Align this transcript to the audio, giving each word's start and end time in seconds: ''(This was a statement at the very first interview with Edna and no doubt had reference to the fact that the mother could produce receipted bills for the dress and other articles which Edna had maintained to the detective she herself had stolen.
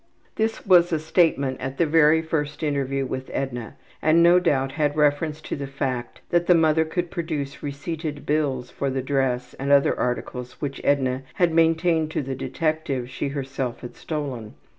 ''(This 0.35 0.65
was 0.65 0.91
a 0.91 0.97
statement 0.97 1.61
at 1.61 1.77
the 1.77 1.85
very 1.85 2.23
first 2.23 2.63
interview 2.63 3.05
with 3.05 3.29
Edna 3.31 3.75
and 4.01 4.23
no 4.23 4.39
doubt 4.39 4.71
had 4.71 4.95
reference 4.97 5.39
to 5.41 5.55
the 5.55 5.67
fact 5.67 6.21
that 6.31 6.47
the 6.47 6.55
mother 6.55 6.85
could 6.85 7.11
produce 7.11 7.61
receipted 7.61 8.25
bills 8.25 8.71
for 8.71 8.89
the 8.89 9.03
dress 9.03 9.53
and 9.59 9.71
other 9.71 9.95
articles 9.99 10.53
which 10.59 10.81
Edna 10.83 11.21
had 11.35 11.53
maintained 11.53 12.09
to 12.13 12.23
the 12.23 12.33
detective 12.33 13.11
she 13.11 13.27
herself 13.27 13.81
had 13.81 13.95
stolen. 13.95 14.55